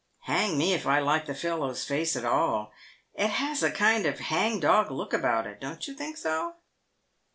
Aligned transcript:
u 0.27 0.33
Hang 0.33 0.57
me 0.57 0.73
if 0.73 0.87
I 0.87 0.97
like 0.99 1.27
the 1.27 1.35
fellow's 1.35 1.85
face 1.85 2.15
at 2.15 2.25
all. 2.25 2.73
It 3.13 3.27
has 3.29 3.61
a 3.61 3.69
kind 3.69 4.07
of 4.07 4.17
hang 4.17 4.59
dog 4.59 4.89
look 4.89 5.13
about 5.13 5.45
it. 5.45 5.61
Don't 5.61 5.87
you 5.87 5.93
think 5.93 6.17
so 6.17 6.55